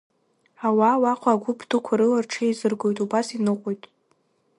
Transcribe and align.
Ауаа 0.67 1.01
уаҟа 1.01 1.31
агәыԥ 1.35 1.59
дуқәа 1.69 1.93
рыла 1.99 2.19
рҽеизыргоит, 2.23 2.97
убас 3.03 3.27
иныҟәоит. 3.35 3.83